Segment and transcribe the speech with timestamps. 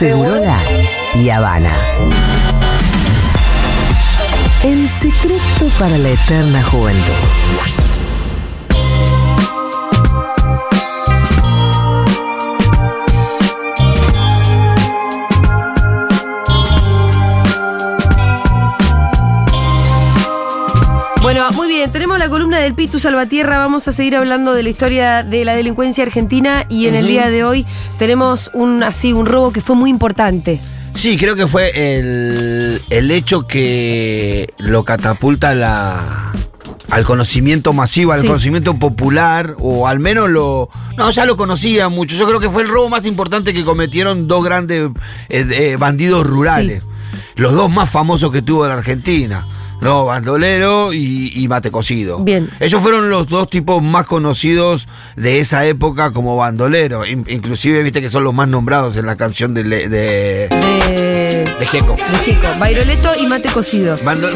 [0.00, 0.58] Segurola
[1.14, 1.76] y Habana.
[4.64, 7.89] El secreto para la eterna juventud.
[21.80, 25.46] Bien, tenemos la columna del Pitu Salvatierra, vamos a seguir hablando de la historia de
[25.46, 27.64] la delincuencia argentina y en el día de hoy
[27.98, 30.60] tenemos un así un robo que fue muy importante.
[30.92, 36.32] Sí, creo que fue el, el hecho que lo catapulta la,
[36.90, 38.26] al conocimiento masivo, al Sí.
[38.26, 40.68] conocimiento popular, o al menos lo.
[40.98, 42.14] No, ya lo conocía mucho.
[42.14, 44.90] Yo creo que fue el robo más importante que cometieron dos grandes
[45.30, 46.84] eh, eh, bandidos rurales.
[47.36, 49.46] Los dos más famosos que tuvo la Argentina.
[49.80, 52.18] No, bandolero y, y mate cocido.
[52.20, 52.50] Bien.
[52.60, 57.06] Ellos fueron los dos tipos más conocidos de esa época como bandolero.
[57.06, 60.48] In- inclusive, viste que son los más nombrados en la canción de, de, De,
[61.58, 61.96] de Gecko.
[61.96, 62.46] de Jico.
[62.58, 63.96] Bairoleto y mate cocido.
[64.04, 64.34] Bando- y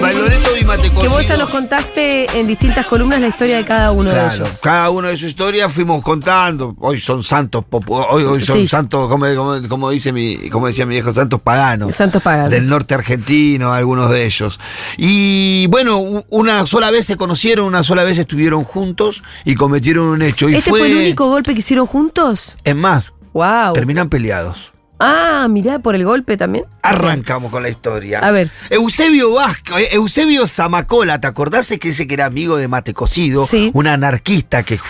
[0.64, 1.00] mate cocido.
[1.02, 4.60] Que vos ya nos contaste en distintas columnas la historia de cada uno de ellos.
[4.62, 6.74] cada uno de su historia fuimos contando.
[6.80, 8.68] Hoy son santos, hoy, hoy son Sí.
[8.68, 11.94] santos, como, como- como dice mi, como decía mi viejo, santos paganos.
[11.94, 12.50] Santos paganos.
[12.50, 14.60] Del norte argentino, algunos de ellos.
[14.96, 15.33] Y
[15.70, 20.22] bueno, u- una sola vez se conocieron, una sola vez estuvieron juntos y cometieron un
[20.22, 20.48] hecho.
[20.48, 20.86] Y ¿Este fue...
[20.86, 22.56] el único golpe que hicieron juntos?
[22.64, 23.72] Es más, Wow.
[23.72, 24.72] terminan peleados.
[25.06, 26.64] Ah, mirá, por el golpe también.
[26.82, 28.20] Arrancamos con la historia.
[28.20, 28.50] A ver.
[28.70, 33.46] Eusebio Vasco, eh, Eusebio Zamacola, ¿te acordás que ese que era amigo de Mate Cocido?
[33.46, 33.70] Sí.
[33.74, 34.80] Un anarquista que,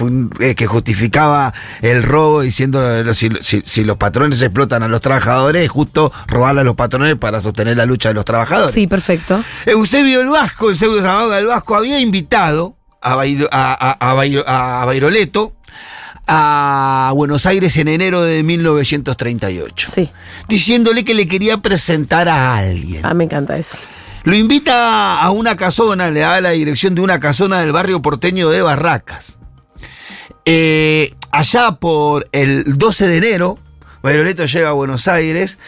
[0.41, 5.01] eh, que justificaba el robo diciendo eh, si, si- si los patrones explotan a los
[5.01, 8.73] trabajadores, es justo robarle a los patrones para sostener la lucha de los trabajadores.
[8.75, 9.43] Sí, perfecto.
[9.67, 14.45] Eusebio el Vasco, Eusebio Zamacola el Vasco, había invitado a, Bairo- a, a- a Bairo-
[14.47, 15.55] a Bairoleto
[16.27, 20.11] a Buenos Aires en enero de 1938 Sí.
[20.49, 23.05] diciéndole que le quería presentar a alguien.
[23.05, 23.77] Ah, me encanta eso.
[24.25, 28.49] Lo invita a una casona, le da la dirección de una casona del barrio porteño
[28.49, 29.37] de Barracas.
[30.47, 33.59] Eh, allá por el 12 de enero,
[34.03, 35.59] Bairoleto llega a Buenos Aires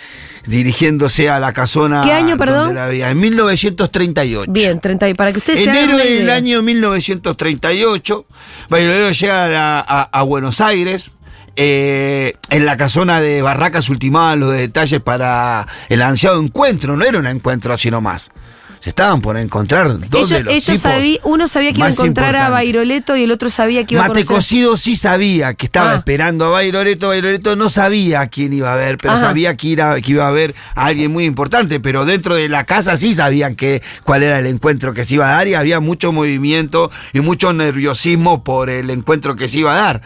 [0.46, 2.02] dirigiéndose a la casona.
[2.02, 4.50] ¿Qué año, donde la había, en 1938.
[4.52, 8.26] Bien, 30 y para que Enero del año 1938,
[8.68, 11.10] Bairoleto llega a, la- a- a Buenos Aires.
[11.58, 16.96] eh, en la casona de Barracas ultimaban los detalles para el ansiado encuentro.
[16.98, 18.30] No era un encuentro así nomás.
[18.86, 21.88] Se estaban por encontrar dos de Ellos, los ellos tipos sabí- uno sabía que iba
[21.88, 22.50] a encontrar a.
[22.50, 24.36] Bairoleto y el otro sabía que iba a Mate conocer.
[24.36, 25.94] Cocido sí sabía que estaba Ah.
[25.96, 27.08] esperando a Bairoleto.
[27.08, 29.22] Bairoleto no sabía a quién iba a ver, pero Ajá.
[29.24, 31.80] sabía que, ira- que iba a ver a alguien muy importante.
[31.80, 35.26] Pero dentro de la casa sí sabían que, cuál era el encuentro que se iba
[35.30, 39.72] a dar y había mucho movimiento y mucho nerviosismo por el encuentro que se iba
[39.72, 40.02] a dar.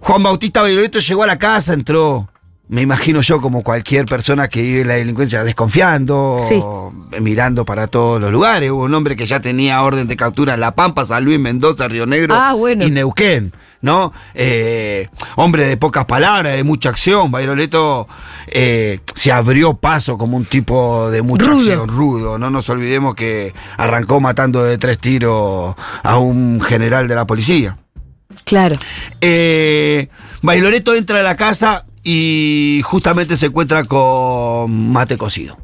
[0.00, 2.28] Juan Bautista Bairoleto llegó a la casa, entró.
[2.68, 6.60] Me imagino yo como cualquier persona que vive la delincuencia desconfiando, Sí.
[7.20, 8.72] mirando para todos los lugares.
[8.72, 11.86] Hubo un hombre que ya tenía orden de captura en La Pampa, San Luis, Mendoza,
[11.86, 12.84] Río Negro Ah, bueno.
[12.84, 14.12] y Neuquén, ¿no?
[14.34, 17.30] Eh, hombre de pocas palabras, de mucha acción.
[17.30, 18.08] Bairoleto
[18.48, 21.58] eh, se abrió paso como un tipo de mucha Rudo.
[21.58, 22.36] acción, rudo.
[22.36, 27.78] No nos olvidemos que arrancó matando de tres tiros a un general de la policía.
[28.44, 28.76] Claro.
[29.20, 30.08] Eh,
[30.42, 35.58] Bailoreto entra a la casa y justamente se encuentra con Mate Cocido.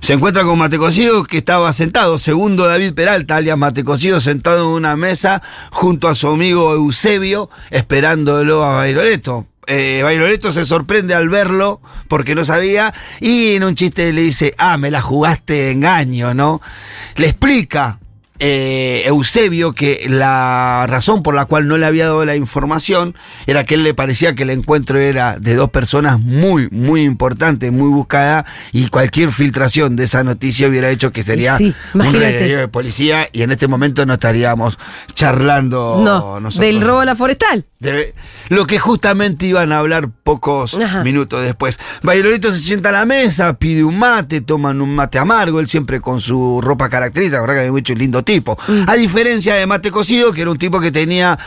[0.00, 4.68] Se encuentra con Mate Cocido que estaba sentado, segundo David Peralta, alias Mate Cocido, sentado
[4.68, 9.48] en una mesa junto a su amigo Eusebio, esperándolo a Bailoreto.
[9.66, 10.04] Eh,
[10.52, 14.92] se sorprende al verlo porque no sabía y en un chiste le dice, ah, me
[14.92, 16.60] la jugaste de engaño, ¿no?
[17.16, 17.98] Le explica
[18.40, 23.14] eh, Eusebio que la razón por la cual no le había dado la información
[23.46, 27.70] era que él le parecía que el encuentro era de dos personas muy, muy importantes,
[27.70, 32.68] muy buscadas, y cualquier filtración de esa noticia hubiera hecho que sería Sí, un de
[32.68, 34.78] policía y en este momento no estaríamos
[35.14, 36.66] charlando no, nosotros.
[36.66, 37.66] del robo a la forestal.
[37.78, 38.14] De
[38.48, 41.02] lo que justamente iban a hablar pocos Ajá.
[41.02, 41.78] minutos después.
[42.02, 46.00] Bailorito se sienta a la mesa, pide un mate, toman un mate amargo, él siempre
[46.00, 48.58] con su ropa característica, la verdad que había mucho lindo tipo.
[48.86, 51.38] A diferencia de Mate Cocido, que era un tipo que tenía.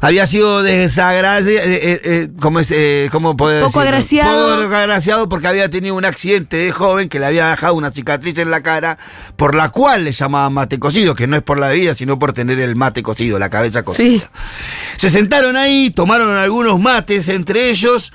[0.00, 1.62] Había sido desagradecido,
[2.38, 3.88] ¿cómo, es, eh, cómo poder Poco decirlo?
[3.88, 4.62] agraciado.
[4.62, 8.36] Poco agraciado porque había tenido un accidente de joven que le había dejado una cicatriz
[8.36, 8.98] en la cara,
[9.36, 12.34] por la cual le llamaban mate cocido, que no es por la bebida, sino por
[12.34, 14.04] tener el mate cocido, la cabeza cocida.
[14.04, 14.22] Sí.
[14.98, 18.12] Se sentaron ahí, tomaron algunos mates entre ellos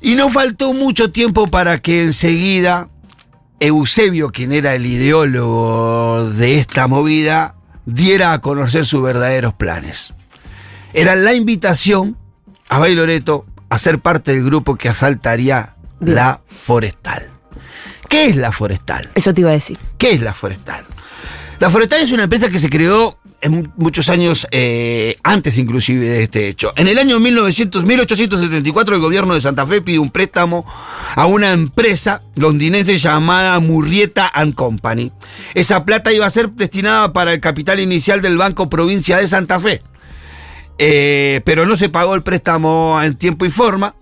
[0.00, 2.88] y no faltó mucho tiempo para que enseguida
[3.60, 7.54] Eusebio, quien era el ideólogo de esta movida,
[7.86, 10.12] diera a conocer sus verdaderos planes.
[10.92, 12.16] Era la invitación
[12.68, 16.16] a Bailoreto a ser parte del grupo que asaltaría Bien.
[16.16, 17.30] la forestal.
[18.08, 19.10] ¿Qué es la forestal?
[19.14, 19.78] Eso te iba a decir.
[19.98, 20.84] ¿Qué es la forestal?
[21.58, 26.22] La forestal es una empresa que se creó en muchos años eh, antes inclusive de
[26.24, 26.72] este hecho.
[26.76, 30.66] En el año 1900, 1874 el gobierno de Santa Fe pide un préstamo
[31.14, 35.12] a una empresa londinense llamada Murrieta and Company.
[35.54, 39.60] Esa plata iba a ser destinada para el capital inicial del Banco Provincia de Santa
[39.60, 39.82] Fe.
[40.78, 43.94] Eh, pero no se pagó el préstamo en tiempo y forma.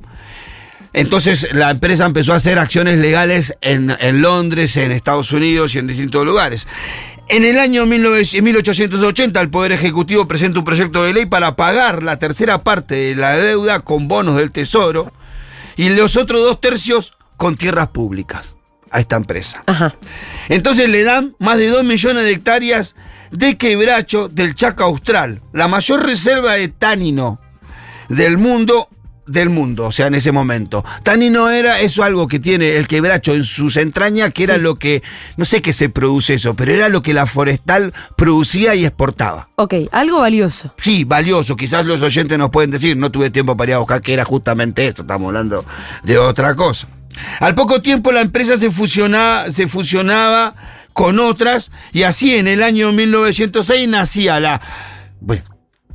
[0.93, 5.79] Entonces la empresa empezó a hacer acciones legales en, en Londres, en Estados Unidos y
[5.79, 6.69] en distintos lugares.
[7.29, 12.03] En el año 19 1880 el Poder Ejecutivo presenta un proyecto de ley para pagar
[12.03, 15.13] la tercera parte de la deuda con bonos del Tesoro
[15.77, 18.55] y los otros dos tercios con tierras públicas
[18.91, 19.65] a esta empresa.
[19.67, 19.97] Ajá.
[20.49, 22.95] Entonces le dan más de 2 millones de hectáreas
[23.33, 27.41] de quebracho del Chaco Austral, la mayor reserva de tanino
[28.09, 28.89] del mundo
[29.27, 30.85] del mundo, o sea, en ese momento.
[31.03, 34.61] Tanino era eso algo que tiene el quebracho en sus entrañas, que era Sí.
[34.61, 35.03] lo que,
[35.37, 39.49] no sé qué se produce eso, pero era lo que la forestal producía y exportaba.
[39.57, 40.75] Ok, algo valioso.
[40.79, 44.03] Sí, valioso, quizás los oyentes nos pueden decir, no tuve tiempo para ir a buscar
[44.03, 45.65] que era justamente eso, estamos hablando
[46.03, 46.89] de otra cosa.
[47.41, 50.55] Al poco tiempo la empresa se fusionaba, se fusionaba
[50.93, 54.61] con otras y así en el año 1906 nacía la...
[55.21, 55.45] Bueno,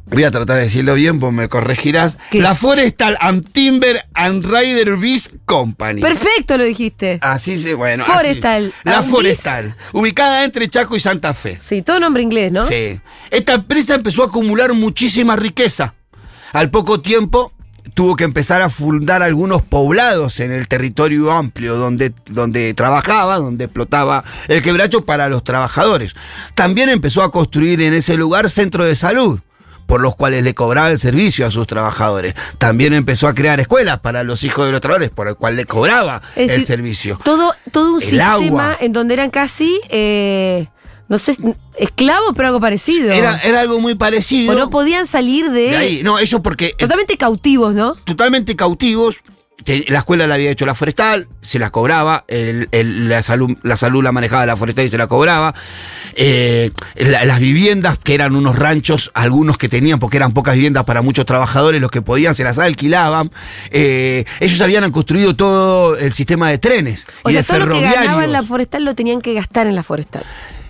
[0.09, 2.17] voy a tratar de decirlo bien, pues me corregirás.
[2.31, 2.41] ¿Qué?
[2.41, 6.01] La Forestal and Timber and Rider Beast Company.
[6.01, 7.19] Perfecto lo dijiste.
[7.21, 8.03] Así se, bueno.
[8.03, 8.11] así.
[8.11, 11.57] Forestal La Forestal, ubicada entre Chaco y Santa Fe.
[11.59, 12.65] Sí, todo nombre inglés, ¿no?
[12.65, 12.99] Sí.
[13.31, 15.93] Esta empresa empezó a acumular muchísima riqueza.
[16.51, 17.53] Al poco tiempo
[17.93, 23.65] tuvo que empezar a fundar algunos poblados en el territorio amplio donde, donde trabajaba, donde
[23.65, 26.15] explotaba el quebracho para los trabajadores.
[26.55, 29.39] También empezó a construir en ese lugar centros de salud
[29.89, 32.35] por los cuales le cobraba el servicio a sus trabajadores.
[32.59, 35.65] También empezó a crear escuelas para los hijos de los trabajadores, por el cual le
[35.65, 37.19] cobraba Es el decir, servicio.
[37.23, 38.77] Todo, todo un El sistema agua.
[38.79, 40.67] en donde eran casi, eh,
[41.07, 41.35] no sé,
[41.79, 43.11] esclavos, pero algo parecido.
[43.11, 44.53] Era, era algo muy parecido.
[44.53, 45.71] o no podían salir de...
[45.71, 46.03] de ahí.
[46.03, 47.95] No, eso porque eh, Totalmente cautivos, ¿no?
[48.05, 49.15] totalmente cautivos.
[49.65, 53.75] La escuela la había hecho la forestal, se la cobraba, el- el- la, salud, la
[53.77, 55.53] salud la manejaba la forestal y se la cobraba.
[56.15, 60.85] Eh, la- las viviendas, que eran unos ranchos, algunos que tenían, porque eran pocas viviendas
[60.85, 63.31] para muchos trabajadores, los que podían se las alquilaban.
[63.71, 67.65] Eh, ellos habían construido todo el sistema de trenes O y sea, de todo lo
[67.65, 68.03] que ferroviarios.
[68.05, 70.23] ganaban la forestal lo tenían que gastar en la forestal.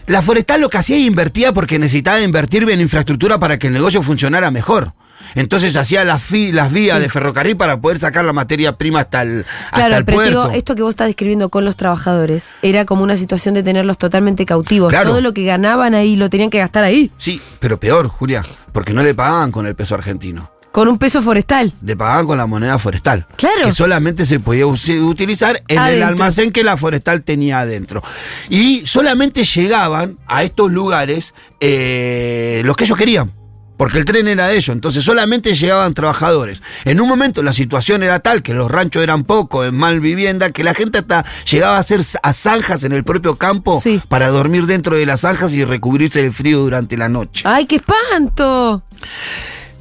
[0.08, 3.74] La forestal lo que hacía es invertía porque necesitaba invertir en infraestructura para que el
[3.74, 4.94] negocio funcionara mejor.
[5.36, 9.76] Entonces hacía las, vías de ferrocarril para poder sacar la materia prima hasta el, hasta
[9.76, 10.44] Claro, el pero puerto.
[10.48, 13.98] digo, esto que vos estás describiendo con los trabajadores era como una situación de tenerlos
[13.98, 14.90] totalmente cautivos.
[14.90, 15.10] Claro.
[15.12, 18.94] Todo lo que ganaban ahí lo tenían que gastar ahí, Sí, pero peor, Julia, porque
[18.94, 20.52] no le pagaban con el peso argentino.
[20.72, 21.74] con un peso forestal.
[21.84, 23.26] Le pagaban con la moneda forestal.
[23.38, 23.66] Claro.
[23.66, 28.04] Que solamente se podía utilizar en el almacén que la forestal tenía adentro.
[28.50, 33.32] Y solamente llegaban a estos lugares eh, los que ellos querían.
[33.80, 36.62] Porque el tren era de ellos, entonces solamente llegaban trabajadores.
[36.84, 40.52] En un momento la situación era tal que los ranchos eran pocos, en mal vivienda,
[40.52, 44.02] que la gente hasta llegaba a hacer a zanjas en el propio campo Sí.
[44.10, 47.44] para dormir dentro de las zanjas y recubrirse del frío durante la noche.
[47.48, 48.84] ¡Ay, qué espanto!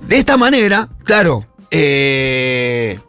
[0.06, 3.00] De esta manera, claro, eh,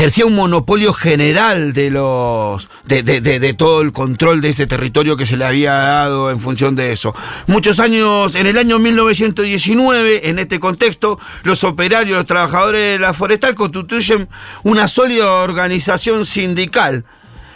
[0.00, 2.70] ejercía un monopolio general de los.
[2.86, 6.38] De, de- de- todo el control de ese territorio que se le había dado en
[6.40, 7.14] función de eso.
[7.46, 13.12] Muchos años, en el año 1919, en este contexto, los operarios, los trabajadores de la
[13.12, 14.28] forestal constituyen
[14.62, 17.04] una sólida organización sindical.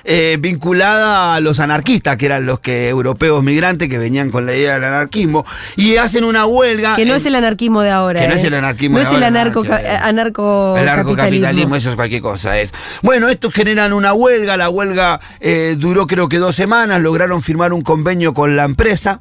[0.05, 4.55] Eh, vinculada a los anarquistas, que eran los que europeos migrantes que venían con la
[4.55, 5.45] idea del anarquismo,
[5.77, 6.97] y hacen una huelga.
[6.97, 8.21] Que no en- es el anarquismo de ahora.
[8.21, 8.37] que no ¿eh?
[8.37, 9.87] es el anarquismo No de es el ahora, nada anarco, que ver.
[9.87, 11.77] anarco el anarcocapitalismo, capitalismo.
[11.77, 12.59] eso es cualquier cosa.
[12.61, 12.73] Es.
[13.03, 17.73] Bueno, estos generan una huelga, la huelga eh, duró creo que dos semanas, lograron firmar
[17.73, 19.21] un convenio con la empresa,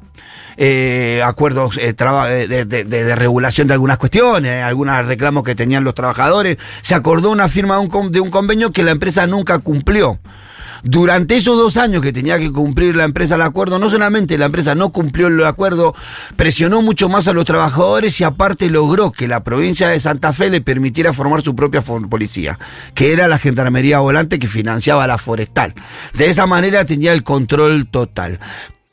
[0.56, 5.54] eh, acuerdos eh, traba- de, de- de- de regulación de algunas cuestiones, algunos reclamos que
[5.54, 9.26] tenían los trabajadores, se acordó una firma de un, de un convenio que la empresa
[9.26, 10.18] nunca cumplió.
[10.84, 14.46] Durante esos dos años que tenía que cumplir la empresa el acuerdo, no solamente la
[14.46, 15.94] empresa no cumplió el acuerdo,
[16.36, 20.50] presionó mucho más a los trabajadores y aparte logró que la provincia de Santa Fe
[20.50, 22.58] le permitiera formar su propia policía,
[22.94, 25.74] que era la Gendarmería Volante que financiaba la forestal.
[26.12, 28.38] De esa manera tenía el control total.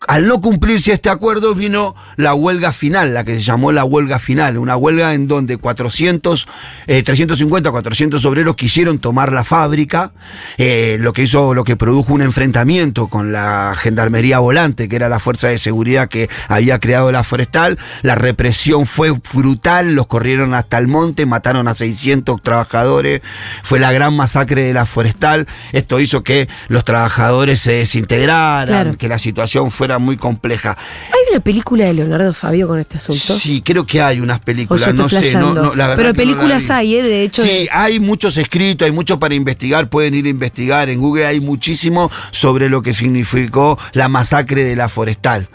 [0.08, 4.18] Al no cumplirse este acuerdo vino la huelga final, la que se llamó la huelga
[4.18, 6.48] final, una huelga en donde 400,
[6.88, 10.12] eh, 350, 400 obreros quisieron tomar la fábrica,
[10.58, 15.08] eh, lo que hizo, lo que produjo un enfrentamiento con la gendarmería volante, que era
[15.08, 20.56] la fuerza de seguridad que había creado la forestal, la represión fue brutal, los corrieron
[20.56, 23.22] hasta el monte, mataron a 600 trabajadores,
[23.64, 28.98] fue la gran masacre de la forestal, esto hizo que los trabajadores se desintegraran, Claro.
[28.98, 30.78] que la situación fuera muy compleja.
[31.08, 33.36] ¿Hay una película de Leonardo Fabio con este asunto?
[33.36, 36.70] Sí, creo que hay unas películas, no sé, no, no, la verdad Pero no películas
[36.70, 37.04] hay, ¿eh?
[37.04, 37.44] De hecho.
[37.44, 40.90] Sí, hay muchos escritos, hay mucho para investigar, pueden ir a investigar.
[40.90, 45.50] En Google hay muchísimo sobre lo que significó la masacre de la forestal.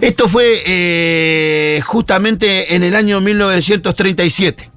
[0.00, 4.70] Esto fue eh, justamente en el año 1937.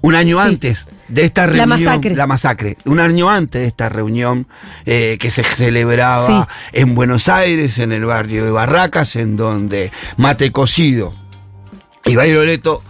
[0.00, 0.48] Un año Sí.
[0.48, 1.68] antes de esta La reunión.
[1.70, 2.14] masacre.
[2.16, 2.76] La masacre.
[2.84, 4.46] Un año antes de esta reunión
[4.86, 6.80] eh, que se celebraba Sí.
[6.80, 11.14] en Buenos Aires, en el barrio de Barracas, en donde Mate Cocido
[12.04, 12.82] y Bailoreto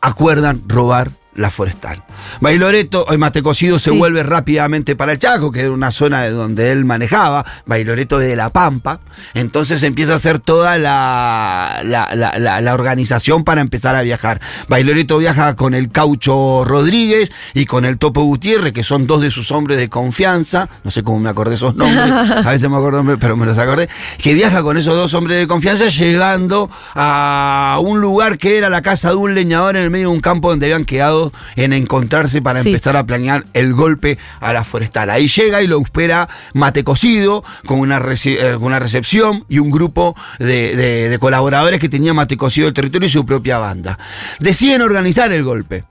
[0.00, 2.02] acuerdan robar la forestal.
[2.40, 3.98] Bailoreto, el Mate Cocido se Sí.
[3.98, 8.36] vuelve rápidamente para el Chaco, que era una zona de donde él manejaba, Bailoreto de
[8.36, 9.00] La Pampa,
[9.34, 14.40] entonces empieza a hacer toda la, la, la- la- la organización para empezar a viajar.
[14.68, 19.30] Bailoreto viaja con el Caucho Rodríguez y con el Topo Gutiérrez, que son dos de
[19.30, 22.10] sus hombres de confianza, no sé cómo me acordé esos nombres,
[22.46, 23.88] a veces me acuerdo nombres, pero me los acordé,
[24.18, 28.82] que viaja con esos dos hombres de confianza llegando a un lugar que era la
[28.82, 31.23] casa de un leñador en el medio de un campo donde habían quedado
[31.56, 32.68] en encontrarse para Sí.
[32.70, 35.10] empezar a planear el golpe a la forestal.
[35.10, 40.16] Ahí llega y lo espera Mate Cocido con una, eh, una recepción y un grupo
[40.38, 43.98] de, de- de colaboradores que tenía Mate Cocido del territorio y su propia banda.
[44.40, 45.84] Deciden organizar el golpe.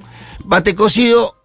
[0.45, 1.35] Mate Cocido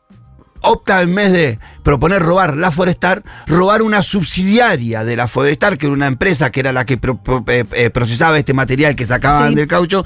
[0.61, 5.87] opta en vez de proponer robar la Forestar, robar una subsidiaria de la Forestar, que
[5.87, 9.07] era una empresa que era la que pro- pro- eh, eh, procesaba este material que
[9.07, 9.55] sacaban Sí.
[9.55, 10.05] del caucho,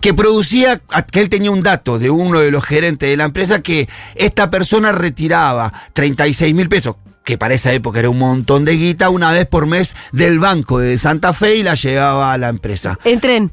[0.00, 3.60] que producía, que él tenía un dato de uno de los gerentes de la empresa,
[3.62, 8.76] que esta persona retiraba 36 mil pesos que para esa época era un montón de
[8.76, 12.48] guita, una vez por mes del banco de Santa Fe y la llevaba a la
[12.48, 13.00] empresa.
[13.02, 13.50] En tren.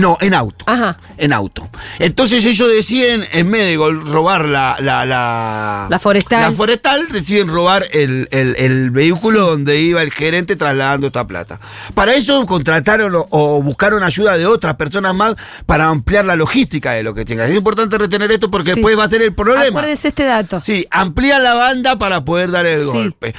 [0.00, 0.64] No, en auto.
[0.66, 0.98] Ajá.
[1.18, 1.68] En auto.
[1.98, 6.40] Entonces ellos deciden, en vez de robar la, la, la, La forestal.
[6.40, 11.60] la forestal, deciden robar el, el- el vehículo donde iba el gerente trasladando esta plata.
[11.94, 15.34] Para eso contrataron o, o buscaron ayuda de otras personas más
[15.66, 17.50] para ampliar la logística de lo que tengan.
[17.50, 18.74] Es importante retener esto porque Sí.
[18.76, 19.66] después va a ser el problema.
[19.66, 20.62] Acuérdese este dato.
[20.64, 22.86] Sí, amplía la banda para poder dar el Sí.
[22.86, 23.34] golpe.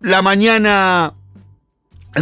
[0.00, 1.14] La mañana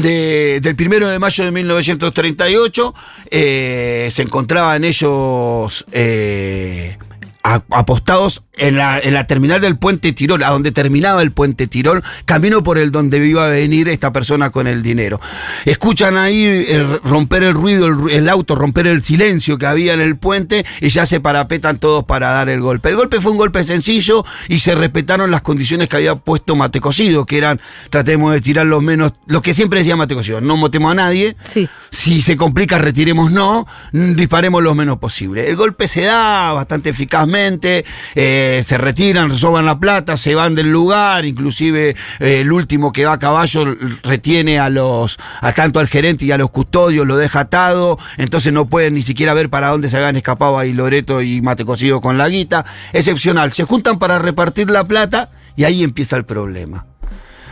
[0.03, 2.95] de- del primero de mayo de 1938
[3.31, 6.99] eh, se encontraban ellos eh,
[7.43, 12.03] apostados en la, en la terminal del puente Tirol, a donde terminaba el puente Tirol,
[12.25, 15.21] camino por el donde iba a venir esta persona con el dinero.
[15.65, 20.17] Escuchan ahí eh, romper el ruido, el, auto, romper el silencio que había en el
[20.17, 22.89] puente y ya se parapetan todos para dar el golpe.
[22.89, 26.81] El golpe fue un golpe sencillo y se respetaron las condiciones que había puesto Mate
[26.81, 27.61] Cocido, que eran
[27.91, 31.37] tratemos de tirar lo menos, lo que siempre decía Mate Cocido, no motemos a nadie,
[31.43, 31.69] Sí.
[31.91, 35.49] si se complica, retiremos no, disparemos lo menos posible.
[35.49, 37.85] El golpe se da bastante eficazmente,
[38.15, 43.05] eh, se retiran, roban la plata, se van del lugar, inclusive eh, el último que
[43.05, 43.65] va a caballo
[44.03, 48.53] retiene a los, a tanto al gerente y a los custodios, lo deja atado, entonces
[48.53, 52.01] no pueden ni siquiera ver para dónde se habían escapado ahí Loreto y Mate Cocido
[52.01, 52.65] con la guita.
[52.93, 56.87] Excepcional, se juntan para repartir la plata y ahí empieza el problema.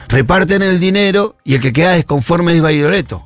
[0.08, 3.24] Reparten el dinero y el que queda desconforme es Bailoreto.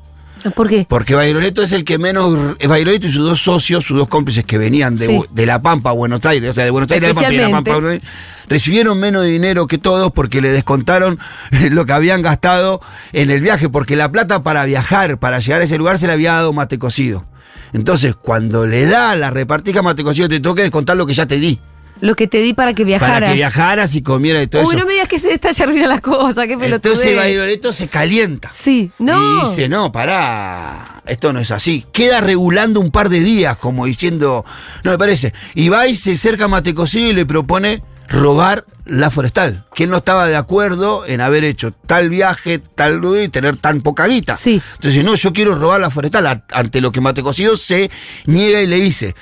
[0.55, 0.85] ¿Por qué?
[0.87, 2.57] Porque Bailoreto es el que menos.
[2.67, 5.21] Bailoreto y sus dos socios, sus dos cómplices que venían de, Sí.
[5.31, 7.37] de La Pampa a Buenos Aires, o sea, de Buenos Aires a La Pampa y
[7.37, 8.07] de La Pampa a Buenos Aires,
[8.47, 11.19] recibieron menos dinero que todos porque le descontaron
[11.71, 12.81] lo que habían gastado
[13.13, 16.13] en el viaje, porque la plata para viajar, para llegar a ese lugar, se le
[16.13, 17.25] había dado mate cocido.
[17.73, 21.37] Entonces, cuando le da la repartija mate cocido, te toca descontar lo que ya te
[21.39, 21.59] di.
[22.01, 23.15] Lo que te di para que viajaras.
[23.15, 24.79] Para que viajaras y comieras y todo Uy, eso.
[24.79, 27.15] no me digas que se está arruinan las cosas, qué Entonces pelotudez.
[27.15, 28.49] Bailoreto se calienta.
[28.51, 29.45] Sí, no.
[29.45, 31.85] Y dice, no, pará, esto no es así.
[31.91, 34.45] Queda regulando un par de días, como diciendo,
[34.83, 35.33] no me parece.
[35.55, 39.65] Y va y se acerca a Matecosí y le propone robar la forestal.
[39.75, 43.81] Que él no estaba de acuerdo en haber hecho tal viaje, tal y tener tan
[43.81, 44.35] poca guita.
[44.35, 44.61] Sí.
[44.75, 46.43] Entonces, no, yo quiero robar la forestal.
[46.51, 47.89] Ante lo que Matecocido se
[48.25, 49.15] niega y le dice.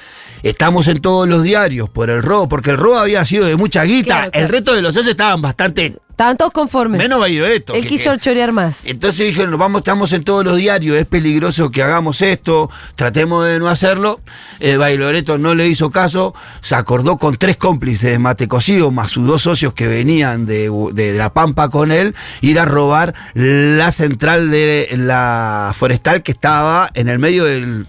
[0.44, 3.84] Estamos en todos los diarios por el robo, porque el robo había sido de mucha
[3.84, 4.06] guita.
[4.16, 4.46] Claro, claro.
[4.46, 7.00] El resto de los socios estaban bastante Estaban todos conformes.
[7.00, 7.74] menos Bailoreto.
[7.76, 8.86] Él que- quiso que- chorear más.
[8.88, 13.60] entonces dijeron, vamos, estamos en todos los diarios, es peligroso que hagamos esto, tratemos de
[13.60, 14.20] no hacerlo.
[14.60, 19.12] Eh, Bailoreto no le hizo caso, se acordó con tres cómplices de Mate Cocido, más
[19.12, 23.92] sus dos socios que venían de, de La Pampa con él, ir a robar la
[23.92, 27.86] central de la forestal que estaba en el medio del...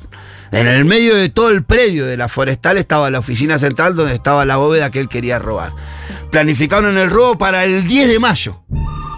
[0.51, 4.15] En el medio de todo el predio de la forestal estaba la oficina central donde
[4.15, 5.73] estaba la bóveda que él quería robar.
[6.31, 8.63] Planificaron el robo para el 10 de mayo.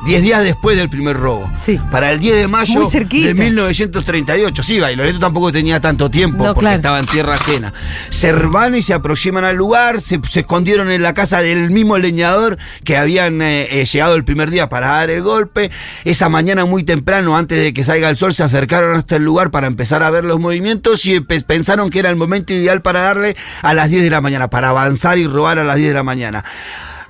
[0.07, 1.51] 10 días después del primer robo.
[1.55, 1.79] Sí.
[1.91, 4.63] Para el 10 de mayo de 1938.
[4.63, 6.77] Sí, Bailoreto tampoco tenía tanto tiempo No, porque claro.
[6.77, 7.73] estaba en tierra ajena.
[8.09, 11.99] Se van y se aproximan al lugar, se, se escondieron en la casa del mismo
[11.99, 15.71] leñador que habían eh, eh, llegado el primer día para dar el golpe.
[16.05, 19.51] Esa mañana muy temprano, antes de que salga el sol, se acercaron hasta el lugar
[19.51, 23.03] para empezar a ver los movimientos y pe- pensaron que era el momento ideal para
[23.03, 25.95] darle a las 10 de la mañana, para avanzar y robar a las 10 de
[25.95, 26.45] la mañana.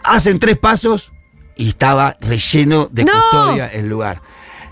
[0.02, 1.12] Hacen tres pasos
[1.60, 3.12] y estaba relleno de ¡No!
[3.12, 4.22] custodia el lugar.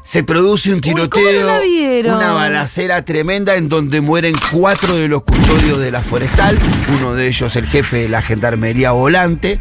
[0.08, 5.06] Se produce un Uy, ¿cómo no tiroteo, una balacera tremenda en donde mueren cuatro de
[5.06, 6.58] los custodios de la forestal,
[6.98, 9.60] uno de ellos el jefe de la gendarmería volante.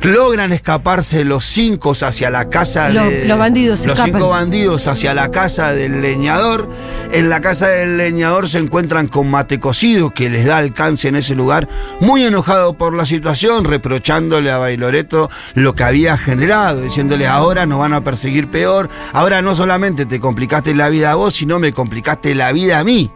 [0.00, 4.20] Logran escaparse los cinco hacia la casa Los- de los bandidos se los escapan.
[4.20, 6.70] cinco bandidos hacia la casa del leñador.
[7.12, 11.16] En la casa del leñador se encuentran con Mate Cocido, que les da alcance en
[11.16, 11.68] ese lugar,
[12.00, 17.78] muy enojado por la situación, reprochándole a Bailoreto lo que había generado, diciéndole ahora nos
[17.78, 21.72] van a perseguir peor, ahora no solamente te complicaste la vida a vos, sino me
[21.72, 23.10] complicaste la vida a mí.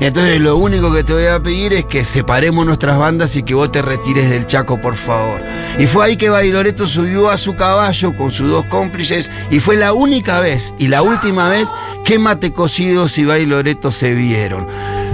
[0.00, 3.54] Entonces lo único que te voy a pedir es que separemos nuestras bandas y que
[3.54, 5.40] vos te retires del Chaco, por favor.
[5.78, 9.76] Y fue ahí que Bailoreto subió a su caballo con sus dos cómplices y fue
[9.76, 11.68] la única vez y la última vez
[12.04, 14.66] que Mate Cocidos y Bailoreto se vieron.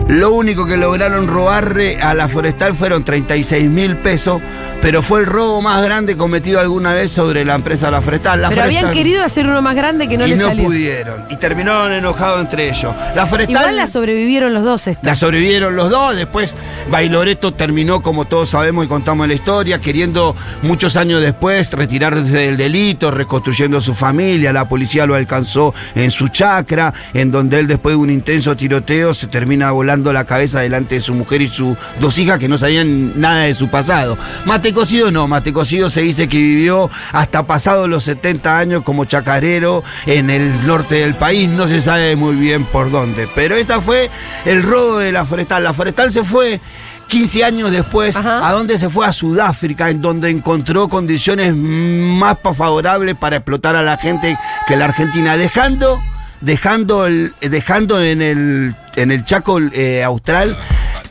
[0.06, 4.40] Lo único que lograron robarle a la forestal fueron 36 mil pesos,
[4.80, 8.40] pero fue el robo más grande cometido alguna vez sobre la empresa La Forestal.
[8.40, 10.64] La Pero habían querido hacer uno más grande que no y les no salió.
[10.64, 11.26] pudieron.
[11.28, 12.94] Y terminaron enojados entre ellos.
[13.14, 13.56] La Forestal...
[13.56, 14.86] Igual la sobrevivieron los dos.
[14.86, 15.06] esta.
[15.06, 16.54] La sobrevivieron los dos, después
[16.90, 22.32] Bailoreto terminó, como todos sabemos y contamos en la historia, queriendo muchos años después retirarse
[22.32, 27.66] del delito, reconstruyendo su familia, la policía lo alcanzó en su chacra, en donde él
[27.66, 31.48] después de un intenso tiroteo se termina volando la cabeza delante de su mujer y
[31.48, 34.18] sus dos hijas que no sabían nada de su pasado.
[34.44, 39.04] Mate Cocido no, Mate Cocido se dice que vivió hasta pasados los 70 años como
[39.06, 43.80] chacarero en el norte del país, no se sabe muy bien por dónde, pero esta
[43.80, 44.10] fue
[44.44, 45.64] el robo de la forestal.
[45.64, 46.60] La forestal se fue
[47.08, 48.46] 15 años después, Ajá.
[48.46, 49.06] ¿a dónde se fue?
[49.06, 54.84] A Sudáfrica, en donde encontró condiciones más favorables para explotar a la gente que la
[54.84, 55.98] Argentina, dejando,
[56.42, 60.56] dejando, el- dejando en el, en el Chaco eh, Austral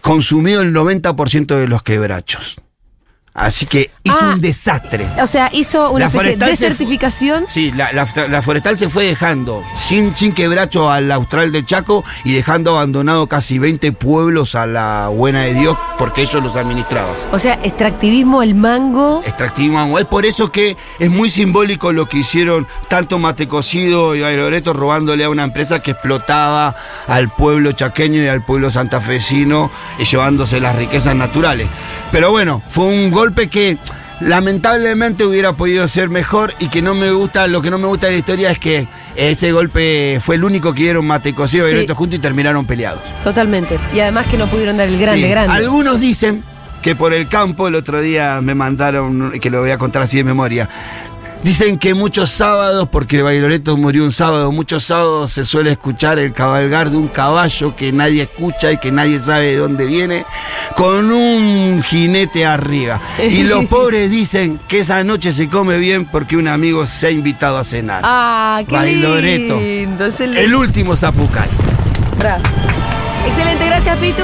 [0.01, 2.61] consumido el 90% de los quebrachos.
[3.37, 4.31] Así que hizo Ah.
[4.33, 5.07] un desastre.
[5.21, 7.45] O sea, hizo una especie de desertificación.
[7.47, 12.03] Sí, la, la- la forestal se fue dejando sin, sin quebracho al austral del Chaco
[12.23, 17.13] y dejando abandonado casi 20 pueblos a la buena de Dios porque ellos los administraban.
[17.31, 19.21] O sea, extractivismo, el mango.
[19.25, 19.99] Extractivismo.
[19.99, 24.73] Es por eso que es muy simbólico lo que hicieron tanto Mate Cocido y Bailoreto
[24.73, 26.75] robándole a una empresa que explotaba
[27.07, 29.69] al pueblo chaqueño y al pueblo santafesino
[29.99, 31.67] y llevándose las riquezas naturales.
[32.11, 33.77] Pero bueno, fue un golpe que
[34.21, 38.07] lamentablemente hubiera podido ser mejor y que no me gusta, lo que no me gusta
[38.07, 38.87] de la historia es que
[39.17, 41.73] ese golpe fue el único que dieron Mate Cocido y Sí.
[41.75, 43.01] Bailoreto juntos y terminaron peleados.
[43.23, 43.77] Totalmente.
[43.93, 45.53] Y además que no pudieron dar el grande, Sí, grande.
[45.53, 46.41] Algunos dicen
[46.81, 50.15] que por el campo, el otro día me mandaron, que lo voy a contar así
[50.17, 50.69] de memoria.
[51.43, 56.33] Dicen que muchos sábados, porque Bailoreto murió un sábado, muchos sábados se suele escuchar el
[56.33, 60.25] cabalgar de un caballo que nadie escucha y que nadie sabe de dónde viene,
[60.75, 62.99] con un jinete arriba.
[63.21, 67.11] Y los pobres dicen que esa noche se come bien porque un amigo se ha
[67.11, 68.01] invitado a cenar.
[68.03, 69.59] Ah, qué Bailoreto.
[69.59, 70.05] lindo.
[70.05, 71.49] El- El último Zapucay.
[72.19, 72.43] Bravo.
[73.27, 74.23] Excelente, gracias, Pitu.